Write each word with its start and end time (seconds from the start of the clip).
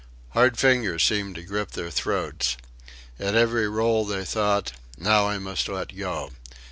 Hard 0.29 0.57
fingers 0.57 1.03
seemed 1.03 1.35
to 1.35 1.43
grip 1.43 1.73
their 1.73 1.91
throats. 1.91 2.57
At 3.19 3.35
every 3.35 3.69
roll 3.69 4.03
they 4.03 4.25
thought: 4.25 4.71
Now 4.97 5.27
I 5.29 5.37
must 5.37 5.67
let 5.69 5.95
go. 5.95 6.31